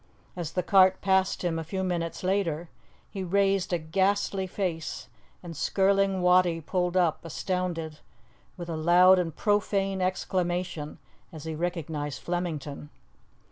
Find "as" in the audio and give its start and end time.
0.35-0.53, 11.31-11.43